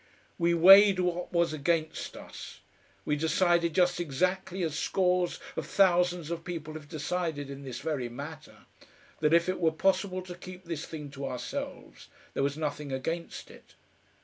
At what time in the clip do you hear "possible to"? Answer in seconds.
9.71-10.33